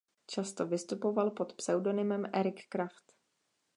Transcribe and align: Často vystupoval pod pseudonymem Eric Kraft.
Často 0.27 0.67
vystupoval 0.67 1.31
pod 1.31 1.53
pseudonymem 1.53 2.25
Eric 2.33 2.67
Kraft. 2.69 3.13